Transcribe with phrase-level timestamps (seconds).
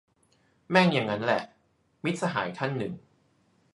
[0.71, 1.41] แม่งยังงั้นแหละ-
[2.03, 2.93] มิตรสหายท่านหนึ่ง